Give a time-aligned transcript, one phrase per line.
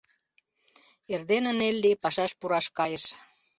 [1.13, 3.03] Эрдене Нелли пашаш пураш кайыш.